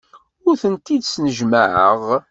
Ur 0.47 0.55
tent-id-snejmaɛeɣ. 0.61 2.03